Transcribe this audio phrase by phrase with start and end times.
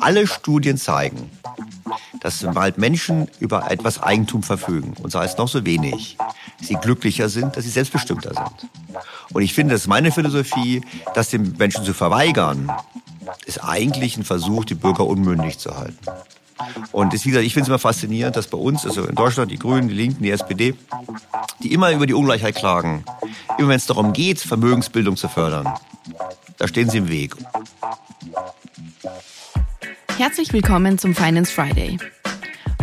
[0.00, 1.30] Alle Studien zeigen,
[2.20, 6.16] dass sobald Menschen über etwas Eigentum verfügen, und sei es noch so wenig,
[6.60, 8.70] sie glücklicher sind, dass sie selbstbestimmter sind.
[9.32, 10.82] Und ich finde, das ist meine Philosophie,
[11.14, 12.70] das den Menschen zu verweigern,
[13.46, 15.98] ist eigentlich ein Versuch, die Bürger unmündig zu halten.
[16.92, 19.50] Und das, wie gesagt, ich finde es immer faszinierend, dass bei uns, also in Deutschland,
[19.50, 20.74] die Grünen, die Linken, die SPD,
[21.62, 23.04] die immer über die Ungleichheit klagen,
[23.58, 25.72] immer wenn es darum geht, Vermögensbildung zu fördern,
[26.60, 27.34] da stehen sie im Weg.
[30.18, 31.98] Herzlich willkommen zum Finance Friday.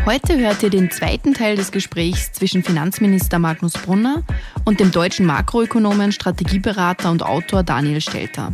[0.03, 4.23] Heute hört ihr den zweiten Teil des Gesprächs zwischen Finanzminister Magnus Brunner
[4.65, 8.53] und dem deutschen Makroökonomen, Strategieberater und Autor Daniel Stelter.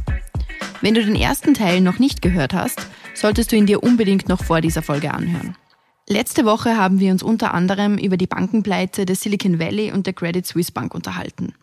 [0.82, 4.44] Wenn du den ersten Teil noch nicht gehört hast, solltest du ihn dir unbedingt noch
[4.44, 5.56] vor dieser Folge anhören.
[6.10, 10.14] Letzte Woche haben wir uns unter anderem über die Bankenpleite der Silicon Valley und der
[10.14, 11.54] Credit Suisse Bank unterhalten.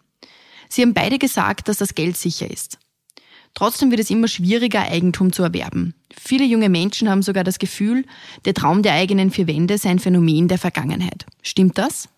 [0.71, 2.79] Sie haben beide gesagt, dass das Geld sicher ist.
[3.55, 5.95] Trotzdem wird es immer schwieriger, Eigentum zu erwerben.
[6.19, 8.05] Viele junge Menschen haben sogar das Gefühl,
[8.45, 11.27] der Traum der eigenen vier Wände sei ein Phänomen der Vergangenheit.
[11.43, 12.09] Stimmt das?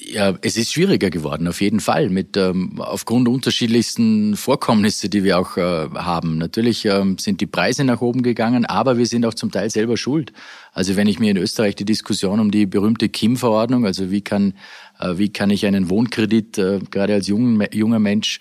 [0.00, 5.40] Ja, es ist schwieriger geworden, auf jeden Fall, mit ähm, aufgrund unterschiedlichsten Vorkommnisse, die wir
[5.40, 6.38] auch äh, haben.
[6.38, 9.96] Natürlich ähm, sind die Preise nach oben gegangen, aber wir sind auch zum Teil selber
[9.96, 10.32] schuld.
[10.72, 14.54] Also wenn ich mir in Österreich die Diskussion um die berühmte KIM-Verordnung, also wie kann,
[15.00, 18.38] äh, wie kann ich einen Wohnkredit äh, gerade als jungen, junger Mensch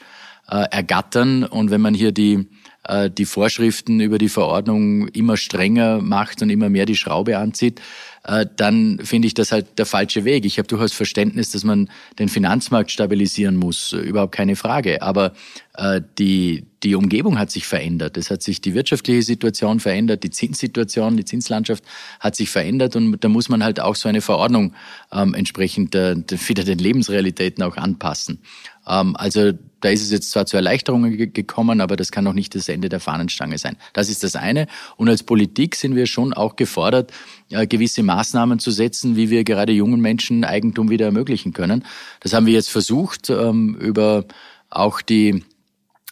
[0.50, 2.48] äh, ergattern und wenn man hier die
[2.88, 7.82] äh, die Vorschriften über die Verordnung immer strenger macht und immer mehr die Schraube anzieht,
[8.24, 10.46] äh, dann finde ich das halt der falsche Weg.
[10.46, 15.02] Ich habe durchaus Verständnis, dass man den Finanzmarkt stabilisieren muss, überhaupt keine Frage.
[15.02, 15.34] Aber
[15.76, 18.18] äh, die, die Umgebung hat sich verändert.
[18.18, 21.84] Es hat sich die wirtschaftliche Situation verändert, die Zinssituation, die Zinslandschaft
[22.20, 24.74] hat sich verändert und da muss man halt auch so eine Verordnung
[25.12, 26.16] ähm, entsprechend äh,
[26.48, 28.40] wieder den Lebensrealitäten auch anpassen.
[28.88, 32.56] Ähm, also da ist es jetzt zwar zu Erleichterungen gekommen, aber das kann noch nicht
[32.56, 33.78] das Ende der Fahnenstange sein.
[33.94, 34.68] Das ist das eine.
[34.96, 37.12] Und als Politik sind wir schon auch gefordert,
[37.50, 41.86] äh, gewisse Maßnahmen zu setzen, wie wir gerade jungen Menschen Eigentum wieder ermöglichen können.
[42.22, 44.26] Das haben wir jetzt versucht ähm, über
[44.70, 45.44] auch die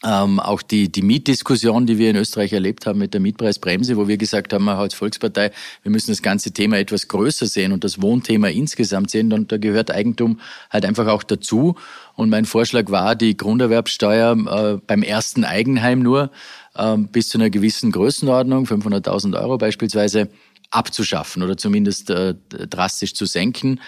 [0.05, 4.07] ähm, auch die, die Mietdiskussion, die wir in Österreich erlebt haben mit der Mietpreisbremse, wo
[4.07, 8.01] wir gesagt haben, als Volkspartei, wir müssen das ganze Thema etwas größer sehen und das
[8.01, 9.33] Wohnthema insgesamt sehen.
[9.33, 10.39] Und da gehört Eigentum
[10.69, 11.75] halt einfach auch dazu.
[12.15, 16.31] Und mein Vorschlag war, die Grunderwerbsteuer äh, beim ersten Eigenheim nur
[16.75, 20.29] äh, bis zu einer gewissen Größenordnung, 500.000 Euro beispielsweise,
[20.71, 23.79] abzuschaffen oder zumindest äh, drastisch zu senken.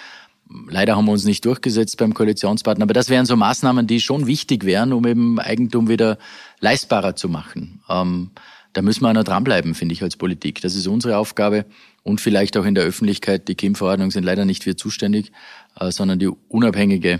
[0.70, 4.28] Leider haben wir uns nicht durchgesetzt beim Koalitionspartner, aber das wären so Maßnahmen, die schon
[4.28, 6.18] wichtig wären, um eben Eigentum wieder
[6.62, 7.82] leistbarer zu machen.
[7.90, 8.32] Ähm,
[8.74, 10.62] da müssen wir auch noch dranbleiben, finde ich, als Politik.
[10.62, 11.66] Das ist unsere Aufgabe
[12.04, 13.48] und vielleicht auch in der Öffentlichkeit.
[13.48, 15.32] Die KIM-Verordnungen sind leider nicht wir zuständig,
[15.80, 17.20] äh, sondern die unabhängige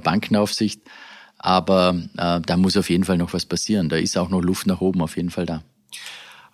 [0.00, 0.80] Bankenaufsicht.
[1.38, 3.88] Aber äh, da muss auf jeden Fall noch was passieren.
[3.88, 5.62] Da ist auch noch Luft nach oben auf jeden Fall da.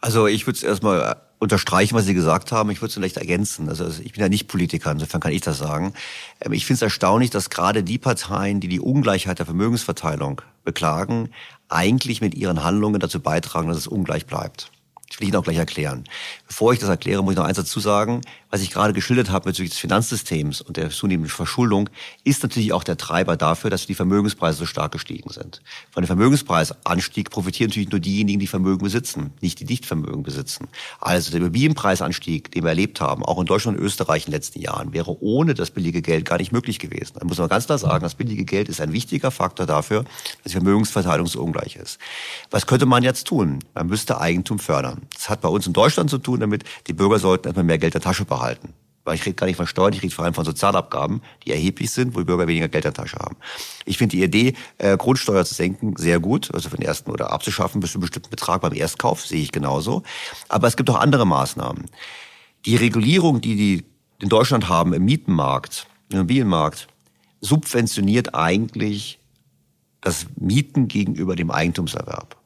[0.01, 2.71] Also ich würde es erstmal unterstreichen, was Sie gesagt haben.
[2.71, 3.69] Ich würde es vielleicht ergänzen.
[3.69, 5.95] Also ich bin ja nicht Politiker, insofern kann ich das sagen.
[6.41, 11.31] Ähm, ich finde es erstaunlich, dass gerade die Parteien, die die Ungleichheit der Vermögensverteilung beklagen,
[11.69, 14.71] eigentlich mit ihren Handlungen dazu beitragen, dass es ungleich bleibt.
[15.09, 16.05] Das will ich Ihnen auch gleich erklären.
[16.47, 18.21] Bevor ich das erkläre, muss ich noch eins dazu sagen.
[18.53, 21.89] Was ich gerade geschildert habe bezüglich des Finanzsystems und der zunehmenden Verschuldung,
[22.25, 25.63] ist natürlich auch der Treiber dafür, dass die Vermögenspreise so stark gestiegen sind.
[25.93, 30.67] Von dem Vermögenspreisanstieg profitieren natürlich nur diejenigen, die Vermögen besitzen, nicht die Dichtvermögen besitzen.
[30.99, 34.61] Also der Immobilienpreisanstieg, den wir erlebt haben, auch in Deutschland und Österreich in den letzten
[34.61, 37.19] Jahren, wäre ohne das billige Geld gar nicht möglich gewesen.
[37.21, 40.03] Da muss man ganz klar sagen, das billige Geld ist ein wichtiger Faktor dafür,
[40.43, 42.01] dass die Vermögensverteilung so ungleich ist.
[42.51, 43.61] Was könnte man jetzt tun?
[43.75, 45.03] Man müsste Eigentum fördern.
[45.15, 47.95] Das hat bei uns in Deutschland zu tun damit, die Bürger sollten erstmal mehr Geld
[47.95, 48.75] in der Tasche behalten behalten.
[49.05, 51.91] Weil ich rede gar nicht von Steuern, ich rede vor allem von Sozialabgaben, die erheblich
[51.91, 53.37] sind, wo die Bürger weniger Geld in der Tasche haben.
[53.85, 57.33] Ich finde die Idee, äh, Grundsteuer zu senken, sehr gut, also von den ersten oder
[57.33, 60.03] abzuschaffen bis zu einem bestimmten Betrag beim Erstkauf, sehe ich genauso.
[60.49, 61.87] Aber es gibt auch andere Maßnahmen.
[62.67, 63.85] Die Regulierung, die die
[64.21, 66.89] in Deutschland haben im Mietenmarkt, im Immobilienmarkt,
[67.41, 69.19] subventioniert eigentlich
[70.03, 72.40] das Mieten gegenüber dem Eigentumserwerb.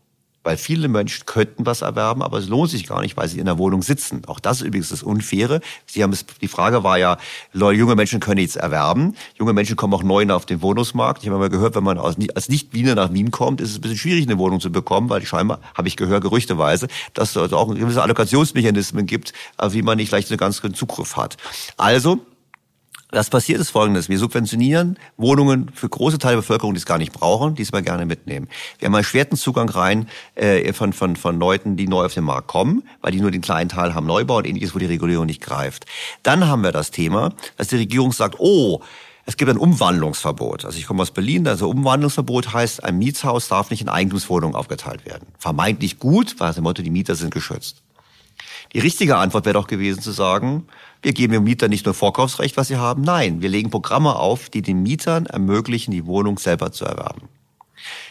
[0.44, 3.46] Weil viele Menschen könnten was erwerben, aber es lohnt sich gar nicht, weil sie in
[3.46, 4.22] der Wohnung sitzen.
[4.26, 5.60] Auch das ist übrigens das Unfaire.
[5.86, 7.16] Sie haben es, die Frage war ja,
[7.52, 9.16] junge Menschen können nichts erwerben.
[9.36, 11.22] Junge Menschen kommen auch neu auf den Wohnungsmarkt.
[11.22, 13.98] Ich habe mal gehört, wenn man als Nicht-Wiener nach Wien kommt, ist es ein bisschen
[13.98, 17.74] schwierig, eine Wohnung zu bekommen, weil scheinbar, habe ich gehört, gerüchteweise, dass es also auch
[17.74, 19.32] gewisse Allokationsmechanismen gibt,
[19.70, 21.36] wie man nicht leicht einen ganz guten Zugriff hat.
[21.78, 22.20] Also,
[23.14, 24.08] was passiert ist folgendes.
[24.08, 27.72] Wir subventionieren Wohnungen für große Teile der Bevölkerung, die es gar nicht brauchen, die es
[27.72, 28.48] mal gerne mitnehmen.
[28.78, 32.24] Wir haben einen schweren Zugang rein äh, von, von, von Leuten, die neu auf den
[32.24, 35.26] Markt kommen, weil die nur den kleinen Teil haben Neubau und ähnliches, wo die Regulierung
[35.26, 35.86] nicht greift.
[36.22, 38.80] Dann haben wir das Thema, dass die Regierung sagt, oh,
[39.26, 40.66] Es gibt ein Umwandlungsverbot.
[40.66, 45.06] Also ich komme aus Berlin, also Umwandlungsverbot heißt, ein Mietshaus darf nicht in Eigentumswohnungen aufgeteilt
[45.06, 45.28] werden.
[45.38, 47.82] Vermeintlich gut, weil das Motto, die Mieter sind geschützt.
[48.74, 50.66] Die richtige Antwort wäre doch gewesen zu sagen,
[51.00, 54.50] wir geben dem Mieter nicht nur Vorkaufsrecht, was sie haben, nein, wir legen Programme auf,
[54.50, 57.28] die den Mietern ermöglichen, die Wohnung selber zu erwerben.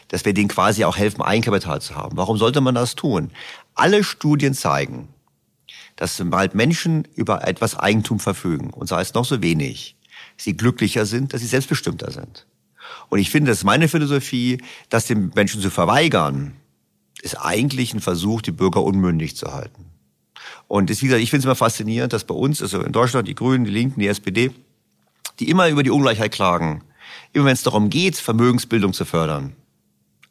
[0.08, 2.16] Dass wir denen quasi auch helfen, Eigenkapital zu haben.
[2.16, 3.32] Warum sollte man das tun?
[3.76, 5.10] Alle Studien zeigen,
[5.98, 9.98] dass sobald Menschen über etwas Eigentum verfügen, und sei es noch so wenig,
[10.38, 12.48] sie glücklicher sind, dass sie selbstbestimmter sind.
[13.10, 16.56] Und ich finde, das ist meine Philosophie, das den Menschen zu verweigern,
[17.22, 19.93] ist eigentlich ein Versuch, die Bürger unmündig zu halten.
[20.74, 23.28] Und das, wie gesagt, ich finde es immer faszinierend, dass bei uns, also in Deutschland,
[23.28, 24.50] die Grünen, die Linken, die SPD,
[25.40, 26.84] die immer über die Ungleichheit klagen,
[27.32, 29.56] immer wenn es darum geht, Vermögensbildung zu fördern,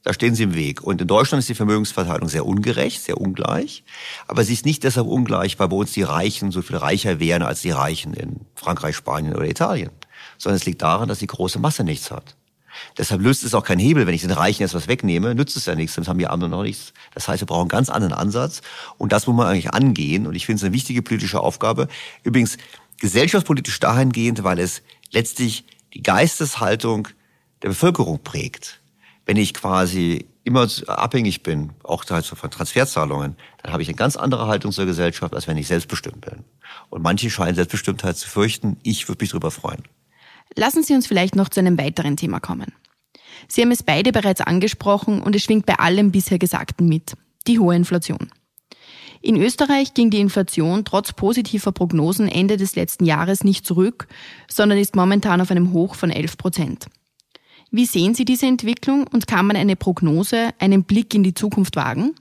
[0.02, 0.82] da stehen sie im Weg.
[0.82, 3.84] Und in Deutschland ist die Vermögensverteilung sehr ungerecht, sehr ungleich.
[4.26, 7.44] Aber sie ist nicht deshalb ungleich, weil bei uns die Reichen so viel reicher wären
[7.44, 9.92] als die Reichen in Frankreich, Spanien oder Italien.
[10.38, 12.34] Sondern es liegt daran, dass die große Masse nichts hat.
[12.98, 15.66] Deshalb löst es auch kein Hebel, wenn ich den Reichen jetzt was wegnehme, nützt es
[15.66, 16.92] ja nichts, dann haben die anderen noch nichts.
[17.14, 18.62] Das heißt, wir brauchen einen ganz anderen Ansatz
[18.98, 21.88] und das muss man eigentlich angehen und ich finde es eine wichtige politische Aufgabe.
[22.22, 22.56] Übrigens
[23.00, 25.64] gesellschaftspolitisch dahingehend, weil es letztlich
[25.94, 27.08] die Geisteshaltung
[27.62, 28.80] der Bevölkerung prägt.
[29.26, 34.46] Wenn ich quasi immer abhängig bin, auch von Transferzahlungen, dann habe ich eine ganz andere
[34.46, 36.44] Haltung zur Gesellschaft, als wenn ich selbstbestimmt bin.
[36.90, 38.76] Und manche scheinen Selbstbestimmtheit zu fürchten.
[38.82, 39.82] Ich würde mich darüber freuen.
[40.56, 42.72] Lassen Sie uns vielleicht noch zu einem weiteren Thema kommen.
[43.48, 47.14] Sie haben es beide bereits angesprochen und es schwingt bei allem bisher Gesagten mit.
[47.46, 48.30] Die hohe Inflation.
[49.20, 54.08] In Österreich ging die Inflation trotz positiver Prognosen Ende des letzten Jahres nicht zurück,
[54.48, 56.86] sondern ist momentan auf einem Hoch von 11 Prozent.
[57.70, 61.76] Wie sehen Sie diese Entwicklung und kann man eine Prognose, einen Blick in die Zukunft
[61.76, 62.14] wagen?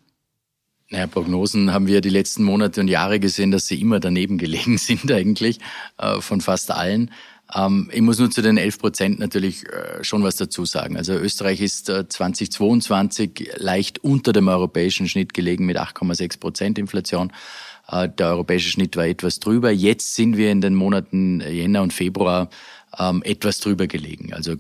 [0.92, 4.78] Naja, Prognosen haben wir die letzten Monate und Jahre gesehen, dass sie immer daneben gelegen
[4.78, 5.60] sind eigentlich,
[5.98, 7.12] äh, von fast allen.
[7.56, 10.98] Ähm, ich muss nur zu den 11 Prozent natürlich äh, schon was dazu sagen.
[10.98, 17.32] Also Österreich ist äh, 2022 leicht unter dem europäischen Schnitt gelegen mit 8,6 Prozent Inflation.
[17.88, 19.72] Äh, der europäische Schnitt war etwas drüber.
[19.72, 22.50] Jetzt sind wir in den Monaten Jänner und Februar
[22.98, 24.34] ähm, etwas drüber gelegen.
[24.34, 24.56] Also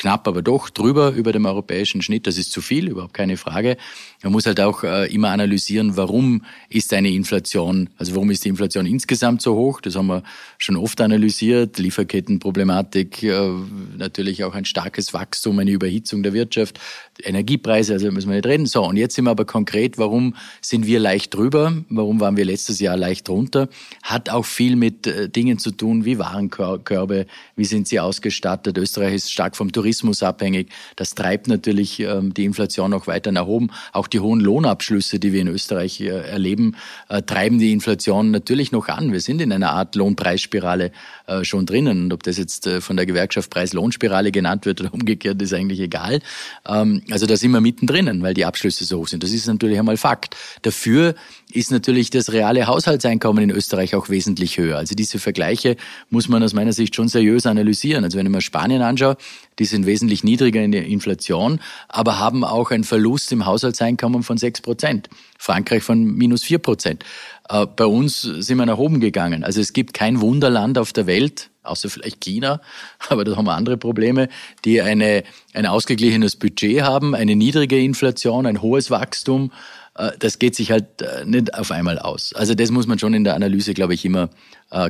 [0.00, 2.26] knapp, aber doch drüber über dem europäischen Schnitt.
[2.26, 3.76] Das ist zu viel, überhaupt keine Frage.
[4.22, 8.48] Man muss halt auch äh, immer analysieren, warum ist eine Inflation, also warum ist die
[8.48, 9.82] Inflation insgesamt so hoch?
[9.82, 10.22] Das haben wir
[10.56, 11.78] schon oft analysiert.
[11.78, 13.50] Lieferkettenproblematik, äh,
[13.98, 16.80] natürlich auch ein starkes Wachstum, eine Überhitzung der Wirtschaft,
[17.22, 18.64] Energiepreise, also müssen wir nicht reden.
[18.64, 21.74] So, und jetzt sind wir aber konkret, warum sind wir leicht drüber?
[21.90, 23.68] Warum waren wir letztes Jahr leicht drunter?
[24.02, 28.78] Hat auch viel mit äh, Dingen zu tun, wie Warenkörbe, wie sind sie ausgestattet?
[28.78, 29.89] Österreich ist stark vom Tourismus
[30.22, 30.70] abhängig.
[30.96, 33.70] Das treibt natürlich ähm, die Inflation noch weiter nach oben.
[33.92, 36.76] Auch die hohen Lohnabschlüsse, die wir in Österreich äh, erleben,
[37.08, 39.12] äh, treiben die Inflation natürlich noch an.
[39.12, 40.92] Wir sind in einer Art Lohnpreisspirale
[41.26, 42.04] äh, schon drinnen.
[42.04, 46.20] Und ob das jetzt von der Gewerkschaft Preis-Lohnspirale genannt wird oder umgekehrt, ist eigentlich egal.
[46.66, 49.22] Ähm, also da sind wir mittendrin, weil die Abschlüsse so hoch sind.
[49.22, 50.36] Das ist natürlich einmal Fakt.
[50.62, 51.14] Dafür
[51.52, 54.78] ist natürlich das reale Haushaltseinkommen in Österreich auch wesentlich höher.
[54.78, 55.76] Also diese Vergleiche
[56.08, 58.04] muss man aus meiner Sicht schon seriös analysieren.
[58.04, 59.16] Also wenn ich mir Spanien anschaue,
[59.58, 64.38] die sind wesentlich niedriger in der Inflation, aber haben auch einen Verlust im Haushaltseinkommen von
[64.38, 65.08] sechs Prozent.
[65.38, 67.04] Frankreich von minus vier Prozent.
[67.48, 69.44] Äh, bei uns sind wir nach oben gegangen.
[69.44, 72.60] Also es gibt kein Wunderland auf der Welt, außer vielleicht China,
[73.08, 74.28] aber da haben wir andere Probleme,
[74.64, 79.52] die eine, ein ausgeglichenes Budget haben, eine niedrige Inflation, ein hohes Wachstum,
[79.96, 82.32] äh, das geht sich halt äh, nicht auf einmal aus.
[82.34, 84.30] Also das muss man schon in der Analyse, glaube ich, immer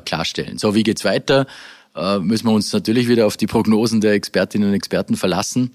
[0.05, 0.59] klarstellen.
[0.59, 1.47] So, wie geht's weiter?
[1.95, 5.75] Müssen wir uns natürlich wieder auf die Prognosen der Expertinnen und Experten verlassen.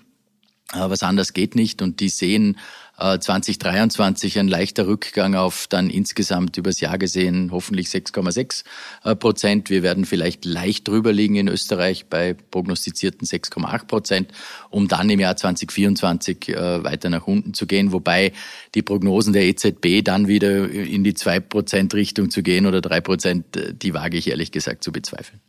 [0.72, 2.58] Was anders geht nicht und die sehen
[2.98, 8.64] 2023 äh, ein leichter Rückgang auf dann insgesamt übers Jahr gesehen hoffentlich 6,6
[9.04, 9.70] äh, Prozent.
[9.70, 14.32] Wir werden vielleicht leicht drüber liegen in Österreich bei prognostizierten 6,8 Prozent,
[14.70, 18.32] um dann im Jahr 2024 äh, weiter nach unten zu gehen, wobei
[18.76, 23.02] die Prognosen der EZB dann wieder in die 2 Prozent Richtung zu gehen oder 3
[23.02, 23.46] Prozent,
[23.82, 25.42] die wage ich ehrlich gesagt zu bezweifeln.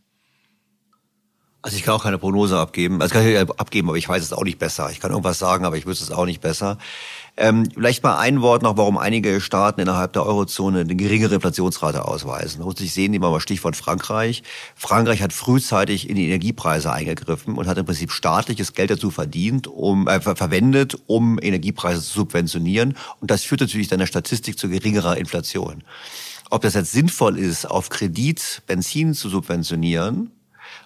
[1.67, 3.03] Also ich kann auch keine Prognose abgeben.
[3.03, 4.89] Also kann ich abgeben, aber ich weiß es auch nicht besser.
[4.93, 6.79] Ich kann irgendwas sagen, aber ich wüsste es auch nicht besser.
[7.37, 12.05] Ähm, vielleicht mal ein Wort noch, warum einige Staaten innerhalb der Eurozone eine geringere Inflationsrate
[12.05, 12.63] ausweisen.
[12.63, 14.45] Muss ich sehen, nehmen wir mal Stichwort Frankreich.
[14.77, 19.67] Frankreich hat frühzeitig in die Energiepreise eingegriffen und hat im Prinzip staatliches Geld dazu verdient,
[19.67, 22.97] um äh, verwendet, um Energiepreise zu subventionieren.
[23.21, 25.83] Und das führt natürlich dann der Statistik zu geringerer Inflation.
[26.49, 30.31] Ob das jetzt sinnvoll ist, auf Kredit Benzin zu subventionieren,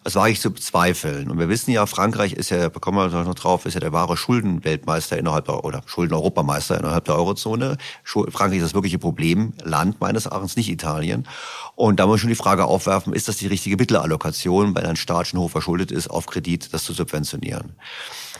[0.02, 1.30] Das wage ich zu bezweifeln.
[1.30, 3.92] Und wir wissen ja, Frankreich ist ja, da kommen wir noch drauf, ist ja der
[3.92, 7.76] wahre Schuldenweltmeister innerhalb der, oder Schuldeneuropameister innerhalb der Eurozone.
[8.04, 11.28] Frankreich ist das wirkliche Problemland meines Erachtens, nicht Italien.
[11.76, 14.96] Und da muss man schon die Frage aufwerfen, ist das die richtige Mittelallokation, weil ein
[14.96, 17.74] Staat schon hoch verschuldet ist, auf Kredit das zu subventionieren?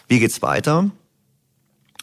[0.08, 0.90] Wie geht's weiter?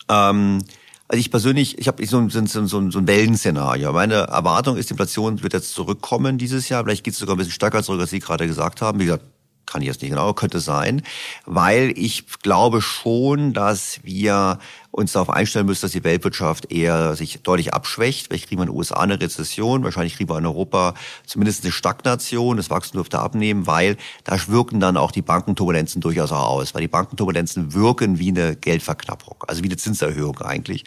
[0.08, 0.64] Ähm,
[1.08, 3.94] also ich persönlich, ich habe so ein, so, ein, so ein Wellenszenario.
[3.94, 6.84] Meine Erwartung ist, die Inflation wird jetzt zurückkommen dieses Jahr.
[6.84, 9.00] Vielleicht geht es sogar ein bisschen stärker zurück, als Sie gerade gesagt haben.
[9.00, 9.24] Wie gesagt,
[9.68, 11.04] kann ich jetzt nicht genau, könnte sein,
[11.46, 14.58] weil ich glaube schon, dass wir
[14.90, 18.28] uns darauf einstellen müssen, dass die Weltwirtschaft eher sich deutlich abschwächt.
[18.28, 20.96] Vielleicht kriegen wir in den USA eine Rezession, wahrscheinlich kriegen wir in Europa
[21.26, 26.32] zumindest eine Stagnation, das Wachstum dürfte abnehmen, weil da wirken dann auch die Bankenturbulenzen durchaus
[26.32, 30.86] auch aus, weil die Bankenturbulenzen wirken wie eine Geldverknappung, also wie eine Zinserhöhung eigentlich.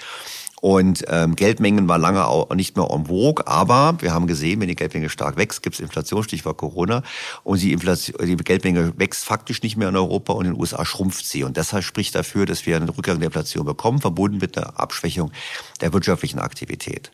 [0.61, 4.69] Und ähm, Geldmengen war lange auch nicht mehr en vogue, aber wir haben gesehen, wenn
[4.69, 7.03] die Geldmenge stark wächst, gibt es Inflation, Stichwort Corona,
[7.45, 10.85] und die, Inflation, die Geldmenge wächst faktisch nicht mehr in Europa und in den USA
[10.85, 11.45] schrumpft sie.
[11.45, 15.33] Und deshalb spricht dafür, dass wir einen Rückgang der Inflation bekommen, verbunden mit einer Abschwächung
[15.81, 17.11] der wirtschaftlichen Aktivität.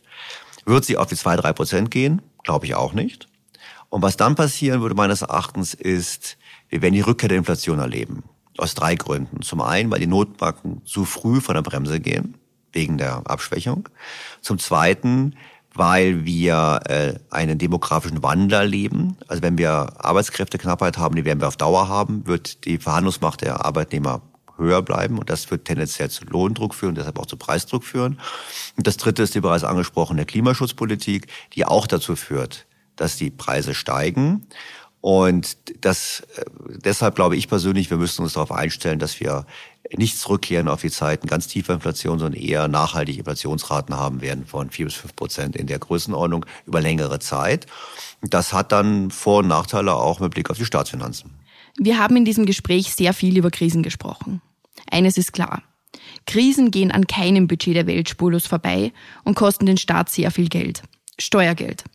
[0.65, 2.21] Wird sie auf die zwei drei Prozent gehen?
[2.43, 3.29] Glaube ich auch nicht.
[3.87, 6.37] Und was dann passieren würde meines Erachtens ist,
[6.67, 8.23] wir werden die Rückkehr der Inflation erleben.
[8.57, 9.41] Aus drei Gründen.
[9.41, 12.35] Zum einen, weil die Notbanken zu früh von der Bremse gehen
[12.77, 13.89] wegen der Abschwächung.
[14.41, 15.35] Zum Zweiten,
[15.73, 19.17] weil wir äh, einen demografischen Wandel erleben.
[19.27, 23.65] Also wenn wir Arbeitskräfteknappheit haben, die werden wir auf Dauer haben, wird die Verhandlungsmacht der
[23.65, 24.21] Arbeitnehmer
[24.57, 28.19] höher bleiben und das wird tendenziell zu Lohndruck führen, deshalb auch zu Preisdruck führen.
[28.75, 32.65] Und das Dritte ist die bereits angesprochene Klimaschutzpolitik, die auch dazu führt,
[32.95, 34.47] dass die Preise steigen.
[35.07, 36.43] Und das, äh,
[36.83, 39.45] deshalb glaube ich persönlich, wir müssen uns darauf einstellen, dass wir
[39.95, 44.69] nicht zurückkehren auf die Zeiten ganz tiefer Inflation, sondern eher nachhaltige Inflationsraten haben werden von
[44.69, 47.67] vier bis fünf Prozent in der Größenordnung über längere Zeit.
[48.21, 51.31] Das hat dann Vor- und Nachteile auch mit Blick auf die Staatsfinanzen.
[51.77, 54.41] Wir haben in diesem Gespräch sehr viel über Krisen gesprochen.
[54.91, 55.63] Eines ist klar.
[56.25, 58.91] Krisen gehen an keinem Budget der Welt spurlos vorbei
[59.23, 60.81] und kosten den Staat sehr viel Geld.
[61.17, 61.85] Steuergeld.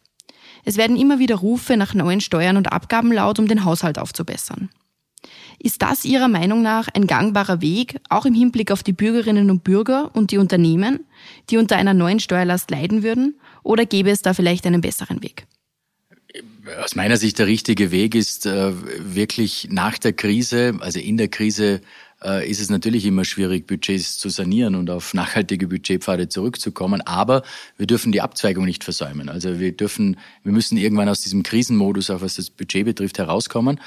[0.65, 4.71] Es werden immer wieder Rufe nach neuen Steuern und Abgaben laut, um den Haushalt aufzubessern.
[5.59, 9.63] Ist das Ihrer Meinung nach ein gangbarer Weg, auch im Hinblick auf die Bürgerinnen und
[9.63, 11.07] Bürger und die Unternehmen,
[11.51, 13.39] die unter einer neuen Steuerlast leiden würden?
[13.63, 15.47] Oder gäbe es da vielleicht einen besseren Weg?
[16.83, 21.29] Aus meiner Sicht der richtige Weg ist äh, wirklich nach der Krise, also in der
[21.29, 21.81] Krise
[22.25, 27.01] äh, ist es natürlich immer schwierig, Budgets zu sanieren und auf nachhaltige Budgetpfade zurückzukommen.
[27.03, 27.43] Aber
[27.77, 29.29] wir dürfen die Abzweigung nicht versäumen.
[29.29, 33.81] Also wir dürfen, wir müssen irgendwann aus diesem Krisenmodus, auch was das Budget betrifft, herauskommen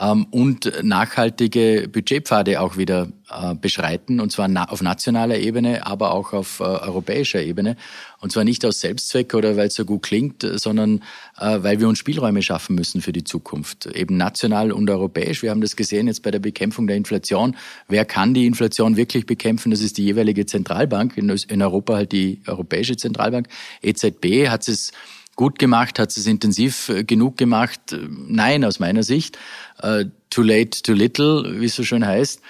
[0.00, 6.12] ähm, und nachhaltige Budgetpfade auch wieder äh, beschreiten, und zwar na auf nationaler Ebene, aber
[6.12, 7.76] auch auf äh, europäischer Ebene.
[8.20, 11.02] Und zwar nicht aus Selbstzweck oder weil es so gut klingt, sondern
[11.38, 13.86] äh, weil wir uns Spielräume schaffen müssen für die Zukunft.
[13.86, 15.42] Eben national und europäisch.
[15.42, 17.56] Wir haben das gesehen jetzt bei der Bekämpfung der Inflation.
[17.88, 19.70] Wer kann die Inflation wirklich bekämpfen?
[19.70, 21.16] Das ist die jeweilige Zentralbank.
[21.16, 23.48] In, in Europa halt die Europäische Zentralbank.
[23.82, 24.92] EZB hat es
[25.38, 27.80] gut gemacht, hat es intensiv äh, genug gemacht?
[28.26, 29.38] Nein, aus meiner Sicht.
[29.80, 32.40] Uh, too late, too little, wie es so schön heißt.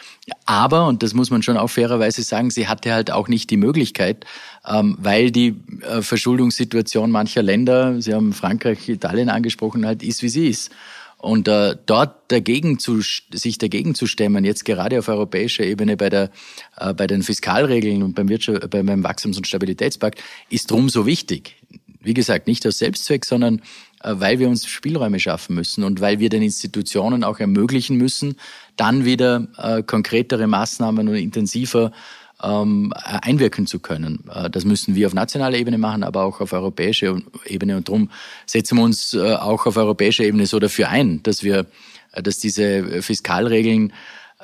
[0.47, 3.59] Aber, und das muss man schon auch fairerweise sagen, sie hatte halt auch nicht die
[3.59, 4.25] Möglichkeit,
[4.67, 10.31] ähm, weil die äh, Verschuldungssituation mancher Länder, Sie haben Frankreich, Italien angesprochen, halt ist, wie
[10.31, 10.71] sie ist.
[11.19, 16.09] Und äh, dort dagegen zu, sich dagegen zu stemmen, jetzt gerade auf europäischer Ebene bei,
[16.09, 16.31] der,
[16.79, 21.57] äh, bei den Fiskalregeln und beim, Wirtschaft, beim Wachstums- und Stabilitätspakt, ist drum so wichtig.
[22.01, 23.61] Wie gesagt, nicht aus Selbstzweck, sondern
[24.03, 28.37] äh, weil wir uns Spielräume schaffen müssen und weil wir den Institutionen auch ermöglichen müssen,
[28.77, 31.93] dann wieder äh, konkretere Maßnahmen und intensiver
[32.41, 34.25] ähm, einwirken zu können.
[34.33, 37.77] Äh, das müssen wir auf nationaler Ebene machen, aber auch auf europäischer Ebene.
[37.77, 38.11] Und darum
[38.47, 41.67] setzen wir uns auch auf europäischer Ebene so dafür ein, dass wir,
[42.13, 43.93] dass diese Fiskalregeln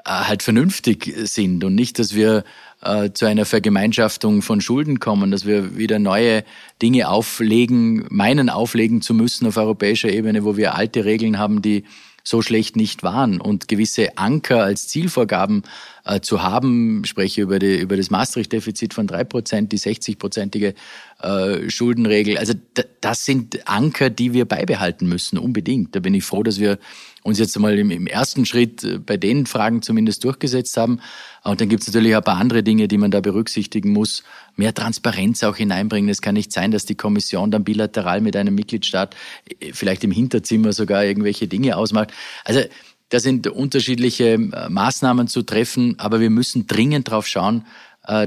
[0.04, 2.42] halt vernünftig sind und nicht, dass wir
[2.84, 6.44] äh, zu einer Vergemeinschaftung von Schulden kommen, dass wir wieder neue
[6.82, 11.84] Dinge auflegen, meinen auflegen zu müssen auf europäischer Ebene, wo wir alte Regeln haben, die
[12.22, 13.40] so schlecht nicht waren.
[13.40, 15.62] Und gewisse Anker als Zielvorgaben
[16.04, 20.74] äh, zu haben, spreche über, die, über das Maastricht-Defizit von drei Prozent, die 60-prozentige
[21.22, 22.38] äh, Schuldenregel.
[22.38, 22.54] Also
[23.00, 25.96] das sind Anker, die wir beibehalten müssen, unbedingt.
[25.96, 26.78] Da bin ich froh, dass wir
[27.22, 31.00] uns jetzt einmal im, im ersten Schritt äh, bei den Fragen zumindest durchgesetzt haben.
[31.42, 34.24] Und dann gibt es natürlich ein paar andere Dinge, die man da berücksichtigen muss.
[34.56, 36.10] Mehr Transparenz auch hineinbringen.
[36.10, 39.16] Es kann nicht sein, dass die Kommission dann bilateral mit einem Mitgliedstaat
[39.60, 42.12] äh, vielleicht im Hinterzimmer sogar irgendwelche Dinge ausmacht.
[42.44, 42.60] Also
[43.08, 47.66] da sind unterschiedliche äh, Maßnahmen zu treffen, aber wir müssen dringend darauf schauen,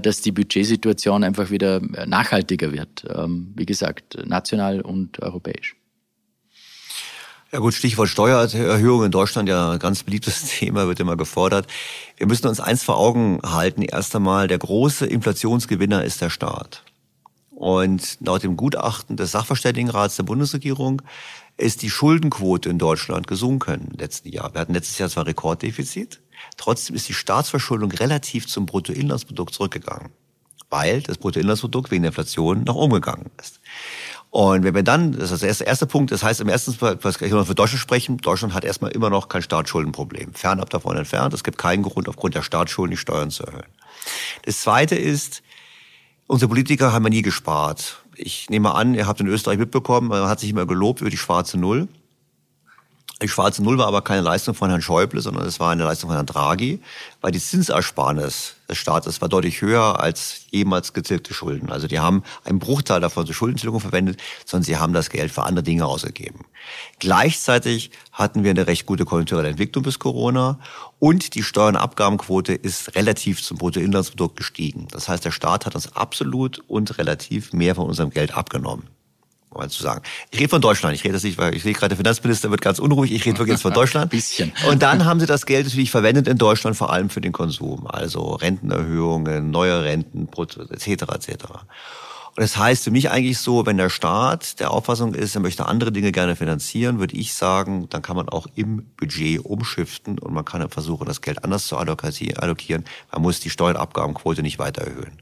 [0.01, 3.05] dass die Budgetsituation einfach wieder nachhaltiger wird.
[3.15, 5.75] Ähm, wie gesagt, national und europäisch.
[7.49, 11.67] Ja gut, Stichwort Steuererhöhung in Deutschland, ja ganz beliebtes Thema, wird immer gefordert.
[12.17, 13.83] Wir müssen uns eins vor Augen halten.
[13.83, 16.83] Erst einmal, der große Inflationsgewinner ist der Staat.
[17.51, 21.01] Und laut dem Gutachten des Sachverständigenrats der Bundesregierung
[21.57, 24.53] ist die Schuldenquote in Deutschland gesunken im letzten Jahr.
[24.53, 26.21] Wir hatten letztes Jahr zwar Rekorddefizit,
[26.55, 30.11] trotzdem ist die Staatsverschuldung relativ zum Bruttoinlandsprodukt zurückgegangen,
[30.69, 33.59] weil das Bruttoinlandsprodukt wegen der Inflation nach oben gegangen ist.
[34.29, 37.21] Und wenn wir dann, das ist der erste, erste Punkt, das heißt im ersten, was
[37.21, 40.33] ich noch für Deutschland sprechen, Deutschland hat erstmal immer noch kein Staatsschuldenproblem.
[40.33, 41.33] Fernab davon entfernt.
[41.33, 43.65] Es gibt keinen Grund, aufgrund der Staatsschulden die Steuern zu erhöhen.
[44.43, 45.41] Das zweite ist,
[46.27, 48.03] unsere Politiker haben ja nie gespart.
[48.17, 51.17] Ich nehme an, ihr habt in Österreich mitbekommen, man hat sich immer gelobt über die
[51.17, 51.87] schwarze Null.
[53.23, 56.09] Die schwarze Null war aber keine Leistung von Herrn Schäuble, sondern es war eine Leistung
[56.09, 56.79] von Herrn Draghi,
[57.19, 61.71] weil die Zinsersparnis des Staates war deutlich höher als jemals gezirkte Schulden.
[61.71, 65.43] Also die haben einen Bruchteil davon zur Schuldentilgung verwendet, sondern sie haben das Geld für
[65.43, 66.45] andere Dinge ausgegeben.
[66.99, 70.59] Gleichzeitig hatten wir eine recht gute konjunkturelle Entwicklung bis Corona
[70.99, 74.87] und die Steuer- und Abgabenquote ist relativ zum Bruttoinlandsprodukt gestiegen.
[74.91, 78.89] Das heißt, der Staat hat uns absolut und relativ mehr von unserem Geld abgenommen
[79.53, 80.03] mal zu sagen.
[80.31, 80.95] Ich rede von Deutschland.
[80.95, 83.11] Ich rede das nicht, weil ich sehe gerade, der Finanzminister wird ganz unruhig.
[83.11, 84.11] Ich rede wirklich jetzt von Deutschland.
[84.11, 84.51] bisschen.
[84.69, 87.87] Und dann haben sie das Geld natürlich verwendet in Deutschland vor allem für den Konsum.
[87.87, 90.27] Also Rentenerhöhungen, neue Renten,
[90.71, 90.87] etc.
[90.87, 91.45] etc.
[92.37, 95.65] Und das heißt für mich eigentlich so, wenn der Staat der Auffassung ist, er möchte
[95.65, 100.35] andere Dinge gerne finanzieren, würde ich sagen, dann kann man auch im Budget umschiften und
[100.35, 102.85] man kann versuchen, das Geld anders zu allokieren.
[103.11, 105.19] Man muss die Steuerabgabenquote nicht weiter erhöhen.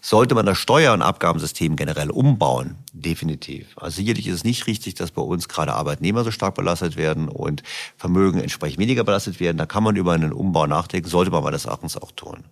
[0.00, 3.76] Sollte man das Steuer- und Abgabensystem generell umbauen, definitiv.
[3.76, 7.28] Also sicherlich ist es nicht richtig, dass bei uns gerade Arbeitnehmer so stark belastet werden
[7.28, 7.64] und
[7.96, 9.58] Vermögen entsprechend weniger belastet werden.
[9.58, 12.44] Da kann man über einen Umbau nachdenken, sollte man meines Erachtens auch tun.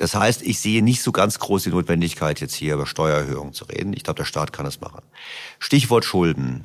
[0.00, 3.66] Das heißt, ich sehe nicht so ganz groß die Notwendigkeit, jetzt hier über Steuererhöhungen zu
[3.66, 3.92] reden.
[3.92, 5.02] Ich glaube, der Staat kann es machen.
[5.58, 6.64] Stichwort Schulden.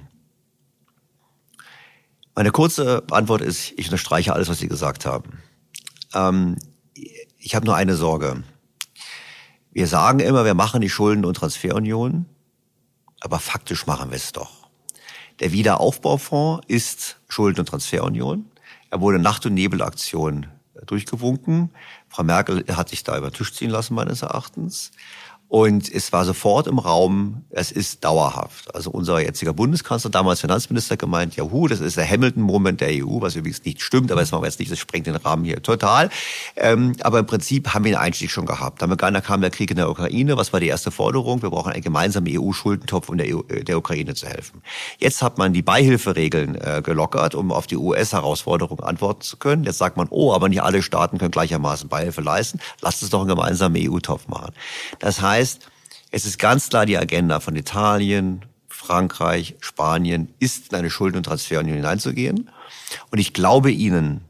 [2.33, 5.43] Meine kurze Antwort ist, ich unterstreiche alles, was Sie gesagt haben.
[6.13, 6.55] Ähm,
[7.37, 8.41] ich habe nur eine Sorge.
[9.73, 12.27] Wir sagen immer, wir machen die Schulden- und Transferunion,
[13.19, 14.69] aber faktisch machen wir es doch.
[15.41, 18.49] Der Wiederaufbaufonds ist Schulden- und Transferunion.
[18.91, 20.47] Er wurde Nacht- und Nebelaktion
[20.85, 21.71] durchgewunken.
[22.09, 24.91] Frau Merkel hat sich da über den Tisch ziehen lassen, meines Erachtens.
[25.55, 28.75] Und es war sofort im Raum, es ist dauerhaft.
[28.75, 33.37] Also unser jetziger Bundeskanzler, damals Finanzminister, gemeint, jahu, das ist der Hamilton-Moment der EU, was
[33.37, 36.09] übrigens nicht stimmt, aber das machen wir jetzt nicht, das sprengt den Rahmen hier total.
[36.57, 38.81] Ähm, aber im Prinzip haben wir den Einstieg schon gehabt.
[38.81, 40.35] Dann begann, da kam der Krieg in der Ukraine.
[40.35, 41.41] Was war die erste Forderung?
[41.41, 44.61] Wir brauchen einen gemeinsamen EU-Schuldentopf, um der, EU, äh, der Ukraine zu helfen.
[44.99, 49.63] Jetzt hat man die Beihilferegeln äh, gelockert, um auf die US-Herausforderung antworten zu können.
[49.63, 52.59] Jetzt sagt man, oh, aber nicht alle Staaten können gleichermaßen Beihilfe leisten.
[52.81, 54.51] Lasst uns doch einen gemeinsamen EU-Topf machen.
[54.99, 55.67] Das heißt, heißt,
[56.11, 61.23] es ist ganz klar die Agenda von Italien, Frankreich, Spanien, ist in eine Schulden- und
[61.23, 62.49] Transferunion hineinzugehen.
[63.11, 64.21] Und ich glaube Ihnen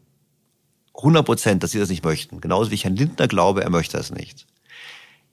[0.96, 2.42] 100 Prozent, dass Sie das nicht möchten.
[2.42, 4.46] Genauso wie ich Herrn Lindner glaube, er möchte das nicht.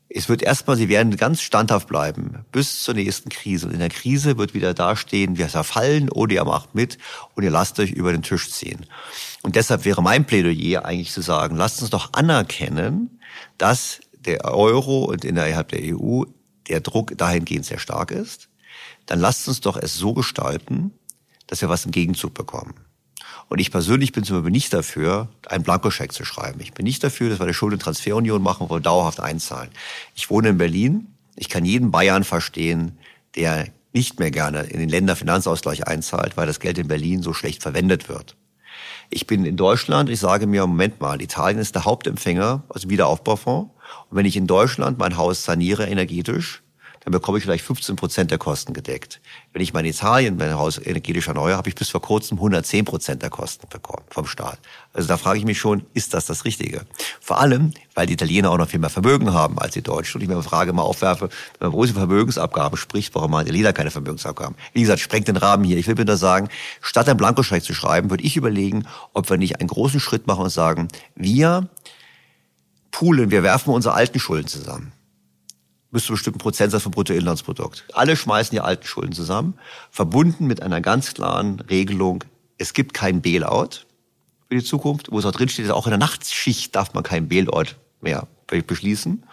[0.09, 3.67] Es wird erstmal, Sie werden ganz standhaft bleiben bis zur nächsten Krise.
[3.67, 6.99] Und in der Krise wird wieder dastehen, wir zerfallen oder ihr macht mit
[7.35, 8.87] und ihr lasst euch über den Tisch ziehen.
[9.43, 13.21] Und deshalb wäre mein Plädoyer eigentlich zu sagen, lasst uns doch anerkennen,
[13.57, 16.25] dass der Euro und innerhalb der EU
[16.69, 18.49] der Druck dahingehend sehr stark ist,
[19.07, 20.93] dann lasst uns doch es so gestalten,
[21.47, 22.75] dass wir was im Gegenzug bekommen.
[23.49, 26.61] Und ich persönlich bin zum Beispiel nicht dafür, einen Blankoscheck zu schreiben.
[26.61, 29.71] Ich bin nicht dafür, dass wir eine Schuldentransferunion machen, wo wir dauerhaft einzahlen.
[30.15, 31.09] Ich wohne in Berlin.
[31.37, 32.99] Ich kann jeden Bayern verstehen,
[33.35, 37.63] der nicht mehr gerne in den Länderfinanzausgleich einzahlt, weil das Geld in Berlin so schlecht
[37.63, 38.37] verwendet wird.
[39.11, 42.91] Ich bin in Deutschland, ich sage mir, Moment mal, Italien ist der Hauptempfänger aus dem
[42.91, 43.71] Wiederaufbaufonds.
[44.11, 46.63] Und wenn ich in Deutschland mein Haus saniere energetisch,
[47.05, 49.21] dann bekomme ich vielleicht 15 Prozent der Kosten gedeckt.
[49.53, 52.85] Wenn ich mal in Italien mein Haus energetisch erneuere, habe ich bis vor kurzem 110
[52.85, 54.59] Prozent der Kosten bekommen vom Staat.
[54.93, 56.83] Also da frage ich mich schon, ist das das Richtige?
[57.21, 60.19] Vor allem, weil die Italiener auch noch viel mehr Vermögen haben als die Deutschen.
[60.19, 61.29] Und ich mir eine Frage mal aufwerfe,
[61.59, 64.55] wenn man große Vermögensabgaben spricht, warum machen die Italiener keine Vermögensabgaben?
[64.73, 65.79] Wie gesagt, sprengt den Rahmen hier.
[65.79, 66.49] Ich will bitte sagen,
[66.81, 70.45] statt einen Blankoschein zu schreiben, würde ich überlegen, ob wir nicht einen großen Schritt machen
[70.45, 71.69] und sagen, wir
[72.93, 74.93] poolen, wir werfen unsere alten Schulden zusammen.
[75.91, 77.85] Bis zu einem bestimmten Prozentsatz vom Bruttoinlandsprodukt.
[77.93, 79.59] Alle schmeißen die alten Schulden zusammen,
[79.91, 82.25] verbunden mit einer ganz klaren Regelung,
[82.59, 83.87] es gibt kein Bailout
[84.49, 87.29] für die Zukunft, wo es auch drin steht, auch in der Nachtschicht darf man kein
[87.29, 89.25] Bailout mehr beschließen.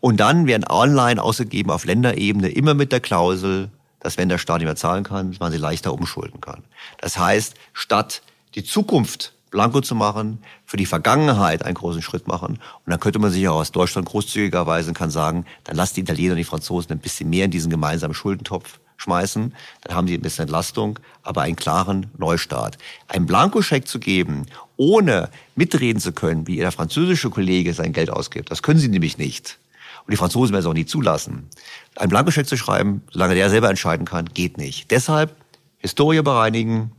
[0.00, 4.58] Und dann werden online ausgegeben auf Länderebene immer mit der Klausel, dass wenn der Staat
[4.58, 6.64] nicht mehr zahlen kann, man sie leichter umschulden kann.
[7.00, 8.22] Das heißt, statt
[8.54, 10.42] die Zukunft blanko zu machen,
[10.74, 12.54] für die Vergangenheit einen großen Schritt machen.
[12.54, 16.32] Und dann könnte man sich auch aus Deutschland großzügigerweise kann sagen, dann lasst die Italiener
[16.32, 20.20] und die Franzosen ein bisschen mehr in diesen gemeinsamen Schuldentopf schmeißen, dann haben sie ein
[20.20, 22.76] bisschen Entlastung, aber einen klaren Neustart.
[23.06, 28.50] Einen Blankoscheck zu geben, ohne mitreden zu können, wie der französische Kollege sein Geld ausgibt,
[28.50, 29.60] das können sie nämlich nicht.
[30.04, 31.50] Und die Franzosen werden es auch nie zulassen.
[31.94, 34.90] Einen Blankoscheck zu schreiben, solange der selber entscheiden kann, geht nicht.
[34.90, 35.36] Deshalb
[35.78, 36.90] Historie bereinigen,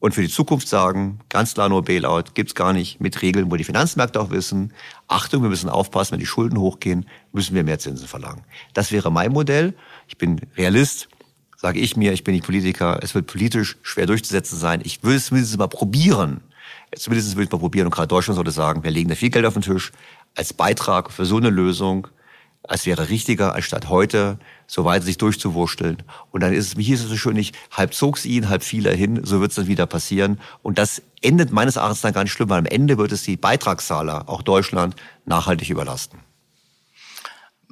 [0.00, 3.56] und für die Zukunft sagen, ganz klar nur Bailout gibt's gar nicht mit Regeln, wo
[3.56, 4.72] die Finanzmärkte auch wissen,
[5.08, 8.44] Achtung, wir müssen aufpassen, wenn die Schulden hochgehen, müssen wir mehr Zinsen verlangen.
[8.74, 9.74] Das wäre mein Modell.
[10.06, 11.08] Ich bin Realist,
[11.56, 13.00] sage ich mir, ich bin nicht Politiker.
[13.02, 14.80] Es wird politisch schwer durchzusetzen sein.
[14.84, 16.42] Ich will es mindestens mal probieren.
[16.94, 19.44] Zumindest will ich mal probieren und gerade Deutschland sollte sagen, wir legen da viel Geld
[19.44, 19.92] auf den Tisch
[20.36, 22.06] als Beitrag für so eine Lösung
[22.68, 26.02] es wäre richtiger, anstatt heute so weit sich durchzuwursteln.
[26.30, 28.94] Und dann ist es, hieß es so schön nicht, halb zog's ihn, halb fiel er
[28.94, 30.38] hin, so wird es dann wieder passieren.
[30.62, 34.28] Und das endet meines Erachtens dann gar schlimm, weil am Ende wird es die Beitragszahler,
[34.28, 36.20] auch Deutschland, nachhaltig überlasten.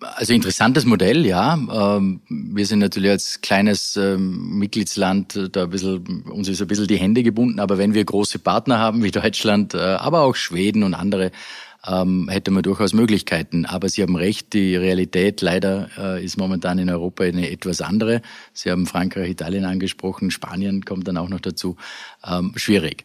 [0.00, 1.54] Also interessantes Modell, ja.
[1.54, 6.86] Ähm, wir sind natürlich als kleines ähm, Mitgliedsland da ein bisschen, uns ist ein bisschen
[6.86, 10.82] die Hände gebunden, aber wenn wir große Partner haben wie Deutschland, äh, aber auch Schweden
[10.82, 11.32] und andere,
[11.86, 13.66] ähm, hätte man durchaus Möglichkeiten.
[13.66, 18.22] Aber Sie haben recht, die Realität leider äh, ist momentan in Europa eine etwas andere.
[18.52, 21.76] Sie haben Frankreich, Italien angesprochen, Spanien kommt dann auch noch dazu.
[22.24, 23.04] Ähm, schwierig.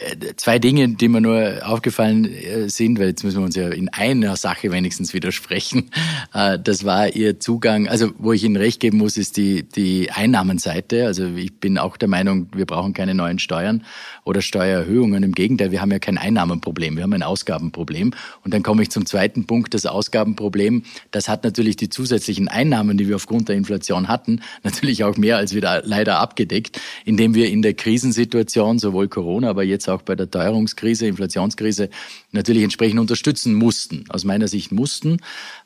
[0.00, 3.68] Äh, zwei Dinge, die mir nur aufgefallen äh, sind, weil jetzt müssen wir uns ja
[3.68, 5.90] in einer Sache wenigstens widersprechen.
[6.32, 10.10] Äh, das war Ihr Zugang, also wo ich Ihnen recht geben muss, ist die, die
[10.12, 11.06] Einnahmenseite.
[11.06, 13.84] Also ich bin auch der Meinung, wir brauchen keine neuen Steuern
[14.24, 15.24] oder Steuererhöhungen.
[15.24, 18.12] Im Gegenteil, wir haben ja kein Einnahmenproblem, wir haben ein Ausgabenproblem.
[18.44, 20.84] Und dann komme ich zum zweiten Punkt, das Ausgabenproblem.
[21.10, 25.36] Das hat natürlich die zusätzlichen Einnahmen, die wir aufgrund der Inflation hatten, natürlich auch mehr
[25.36, 30.14] als wieder leider abgedeckt, indem wir in der Krisensituation, sowohl Corona, aber jetzt auch bei
[30.14, 31.90] der Teuerungskrise, Inflationskrise
[32.32, 34.04] natürlich entsprechend unterstützen mussten.
[34.08, 35.18] Aus meiner Sicht mussten.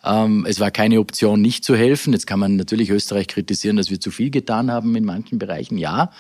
[0.05, 2.13] Ähm, es war keine Option, nicht zu helfen.
[2.13, 5.79] Jetzt kann man natürlich Österreich kritisieren, dass wir zu viel getan haben in manchen Bereichen.
[5.79, 6.11] Ja,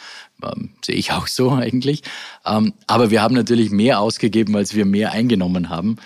[0.43, 2.03] ähm, sehe ich auch so eigentlich.
[2.47, 5.97] Ähm, aber wir haben natürlich mehr ausgegeben, als wir mehr eingenommen haben.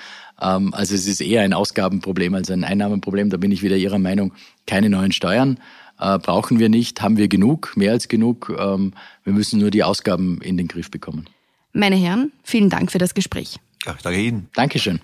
[0.41, 3.29] Also es ist eher ein Ausgabenproblem als ein Einnahmenproblem.
[3.29, 4.35] Da bin ich wieder Ihrer Meinung.
[4.67, 5.59] Keine neuen Steuern
[5.99, 8.55] äh, brauchen wir nicht, haben wir genug, mehr als genug.
[8.59, 8.93] Ähm,
[9.25, 11.27] wir müssen nur die Ausgaben in den Griff bekommen.
[11.73, 13.59] Meine Herren, vielen Dank für das Gespräch.
[13.87, 14.49] Ja, danke Ihnen.
[14.55, 15.01] Dankeschön.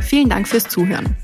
[0.00, 1.16] Vielen Dank fürs Zuhören.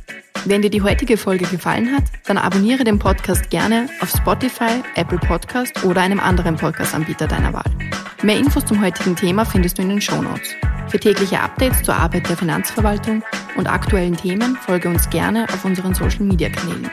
[0.47, 5.19] Wenn dir die heutige Folge gefallen hat, dann abonniere den Podcast gerne auf Spotify, Apple
[5.19, 7.71] Podcast oder einem anderen Podcast-Anbieter deiner Wahl.
[8.23, 10.55] Mehr Infos zum heutigen Thema findest du in den Shownotes.
[10.89, 13.23] Für tägliche Updates zur Arbeit der Finanzverwaltung
[13.57, 16.91] und aktuellen Themen folge uns gerne auf unseren Social-Media-Kanälen.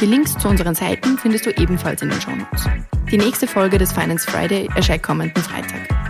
[0.00, 2.68] Die Links zu unseren Seiten findest du ebenfalls in den Shownotes.
[3.10, 6.09] Die nächste Folge des Finance Friday erscheint kommenden Freitag.